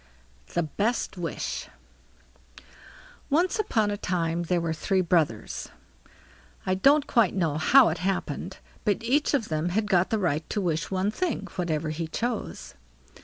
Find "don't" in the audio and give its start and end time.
6.73-7.05